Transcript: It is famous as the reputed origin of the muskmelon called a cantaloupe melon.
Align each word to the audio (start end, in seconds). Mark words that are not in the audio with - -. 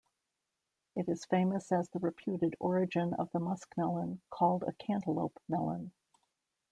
It 0.95 1.07
is 1.07 1.25
famous 1.25 1.71
as 1.71 1.89
the 1.89 1.99
reputed 1.99 2.55
origin 2.59 3.13
of 3.13 3.31
the 3.33 3.39
muskmelon 3.39 4.21
called 4.31 4.63
a 4.63 4.73
cantaloupe 4.73 5.37
melon. 5.47 5.91